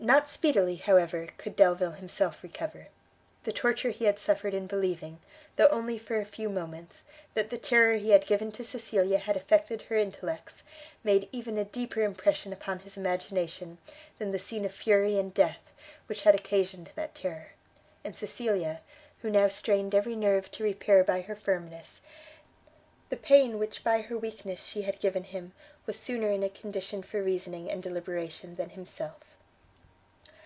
Not 0.00 0.28
speedily, 0.28 0.76
however, 0.76 1.28
could 1.38 1.56
Delvile 1.56 1.92
himself 1.92 2.42
recover. 2.42 2.88
The 3.44 3.54
torture 3.54 3.88
he 3.88 4.04
had 4.04 4.18
suffered 4.18 4.52
in 4.52 4.66
believing, 4.66 5.18
though 5.56 5.68
only 5.68 5.96
for 5.96 6.16
a 6.20 6.26
few 6.26 6.50
moments, 6.50 7.04
that 7.32 7.48
the 7.48 7.56
terror 7.56 7.94
he 7.94 8.10
had 8.10 8.26
given 8.26 8.52
to 8.52 8.64
Cecilia 8.64 9.16
had 9.16 9.34
affected 9.34 9.80
her 9.88 9.96
intellects, 9.96 10.62
made 11.02 11.26
even 11.32 11.56
a 11.56 11.64
deeper 11.64 12.02
impression 12.02 12.52
upon 12.52 12.80
his 12.80 12.98
imagination, 12.98 13.78
than 14.18 14.30
the 14.30 14.38
scene 14.38 14.66
of 14.66 14.74
fury 14.74 15.18
and 15.18 15.32
death, 15.32 15.72
which 16.04 16.20
had 16.24 16.34
occasioned 16.34 16.90
that 16.96 17.14
terror: 17.14 17.52
and 18.04 18.14
Cecilia, 18.14 18.82
who 19.22 19.30
now 19.30 19.48
strained 19.48 19.94
every 19.94 20.16
nerve 20.16 20.50
to 20.50 20.64
repair 20.64 21.02
by 21.02 21.22
her 21.22 21.34
firmness, 21.36 22.02
the 23.08 23.16
pain 23.16 23.58
which 23.58 23.82
by 23.82 24.02
her 24.02 24.18
weakness 24.18 24.62
she 24.66 24.82
had 24.82 25.00
given 25.00 25.24
him, 25.24 25.54
was 25.86 25.98
sooner 25.98 26.30
in 26.30 26.42
a 26.42 26.50
condition 26.50 27.02
for 27.02 27.22
reasoning 27.22 27.70
and 27.70 27.82
deliberation 27.82 28.56
than 28.56 28.68
himself. 28.68 29.16